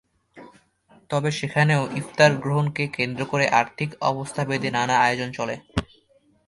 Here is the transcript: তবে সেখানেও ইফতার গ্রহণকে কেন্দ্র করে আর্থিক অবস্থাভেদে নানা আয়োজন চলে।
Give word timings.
তবে 1.09 1.29
সেখানেও 1.31 1.81
ইফতার 1.95 2.31
গ্রহণকে 2.35 2.83
কেন্দ্র 2.97 3.21
করে 3.25 3.45
আর্থিক 3.51 3.89
অবস্থাভেদে 4.01 4.69
নানা 4.71 4.95
আয়োজন 4.99 5.29
চলে। 5.31 5.55